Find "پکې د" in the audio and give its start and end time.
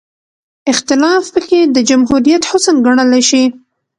1.35-1.77